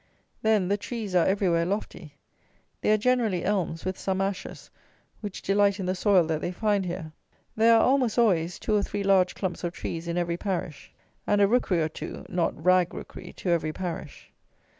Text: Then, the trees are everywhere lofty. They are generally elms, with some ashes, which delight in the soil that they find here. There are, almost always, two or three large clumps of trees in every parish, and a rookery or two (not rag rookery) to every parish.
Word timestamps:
Then, 0.41 0.67
the 0.67 0.77
trees 0.77 1.13
are 1.13 1.27
everywhere 1.27 1.63
lofty. 1.63 2.15
They 2.81 2.91
are 2.91 2.97
generally 2.97 3.45
elms, 3.45 3.85
with 3.85 3.99
some 3.99 4.19
ashes, 4.19 4.71
which 5.19 5.43
delight 5.43 5.79
in 5.79 5.85
the 5.85 5.93
soil 5.93 6.23
that 6.25 6.41
they 6.41 6.51
find 6.51 6.87
here. 6.87 7.11
There 7.55 7.75
are, 7.77 7.83
almost 7.83 8.17
always, 8.17 8.57
two 8.57 8.75
or 8.75 8.81
three 8.81 9.03
large 9.03 9.35
clumps 9.35 9.63
of 9.63 9.73
trees 9.73 10.07
in 10.07 10.17
every 10.17 10.37
parish, 10.37 10.91
and 11.27 11.39
a 11.39 11.47
rookery 11.47 11.83
or 11.83 11.89
two 11.89 12.25
(not 12.29 12.65
rag 12.65 12.95
rookery) 12.95 13.31
to 13.33 13.49
every 13.51 13.73
parish. 13.73 14.31